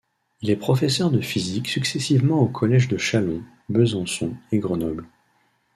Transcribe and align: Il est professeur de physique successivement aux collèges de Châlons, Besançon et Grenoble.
Il 0.41 0.49
est 0.49 0.55
professeur 0.55 1.11
de 1.11 1.21
physique 1.21 1.67
successivement 1.67 2.39
aux 2.41 2.47
collèges 2.47 2.87
de 2.87 2.97
Châlons, 2.97 3.43
Besançon 3.69 4.33
et 4.51 4.57
Grenoble. 4.57 5.05